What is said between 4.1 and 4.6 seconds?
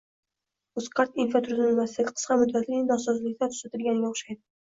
o'xshaydi